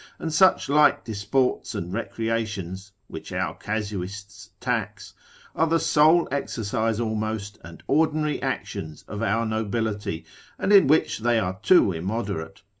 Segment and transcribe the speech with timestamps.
[0.17, 5.13] and such like disports and recreations (which our casuists tax),
[5.55, 10.25] are the sole exercise almost, and ordinary actions of our nobility,
[10.57, 12.63] and in which they are too immoderate.